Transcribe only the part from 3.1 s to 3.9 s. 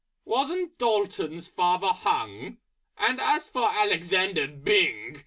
as for